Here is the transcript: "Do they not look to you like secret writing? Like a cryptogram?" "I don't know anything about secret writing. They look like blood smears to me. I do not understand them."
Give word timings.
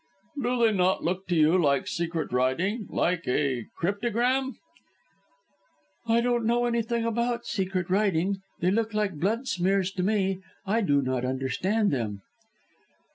"Do 0.41 0.57
they 0.57 0.71
not 0.71 1.03
look 1.03 1.27
to 1.27 1.35
you 1.35 1.59
like 1.61 1.87
secret 1.87 2.33
writing? 2.33 2.87
Like 2.89 3.27
a 3.27 3.67
cryptogram?" 3.77 4.55
"I 6.07 6.21
don't 6.21 6.47
know 6.47 6.65
anything 6.65 7.05
about 7.05 7.45
secret 7.45 7.87
writing. 7.87 8.41
They 8.61 8.71
look 8.71 8.95
like 8.95 9.19
blood 9.19 9.47
smears 9.47 9.91
to 9.91 10.01
me. 10.01 10.39
I 10.65 10.81
do 10.81 11.03
not 11.03 11.23
understand 11.23 11.91
them." 11.91 12.23